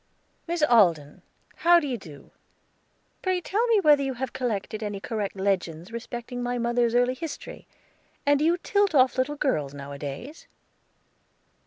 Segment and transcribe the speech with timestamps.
[0.47, 1.21] "Miss Alden,
[1.57, 2.31] how do you do?
[3.21, 7.67] Pray tell me whether you have collected any correct legends respecting my mother's early history.
[8.25, 10.47] And do you tilt off little girls nowadays?"